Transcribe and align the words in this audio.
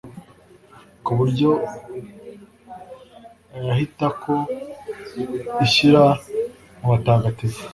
ku 1.03 1.11
buryo 1.17 1.51
yahitako 3.67 4.33
inshyira 5.63 6.03
mu 6.79 6.85
batagatifu 6.91 7.61